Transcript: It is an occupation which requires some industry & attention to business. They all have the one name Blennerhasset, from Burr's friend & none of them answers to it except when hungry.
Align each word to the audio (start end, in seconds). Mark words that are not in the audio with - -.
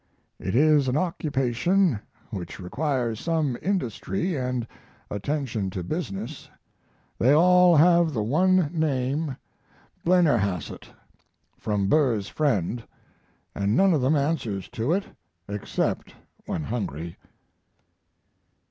It 0.39 0.55
is 0.55 0.87
an 0.87 0.97
occupation 0.97 1.99
which 2.31 2.59
requires 2.59 3.19
some 3.19 3.55
industry 3.61 4.35
& 4.69 5.09
attention 5.11 5.69
to 5.69 5.83
business. 5.83 6.49
They 7.19 7.33
all 7.35 7.75
have 7.75 8.11
the 8.11 8.23
one 8.23 8.71
name 8.73 9.37
Blennerhasset, 10.03 10.87
from 11.59 11.87
Burr's 11.87 12.27
friend 12.29 12.81
& 13.23 13.55
none 13.55 13.93
of 13.93 14.01
them 14.01 14.15
answers 14.15 14.67
to 14.69 14.91
it 14.91 15.05
except 15.47 16.15
when 16.47 16.63
hungry. 16.63 17.15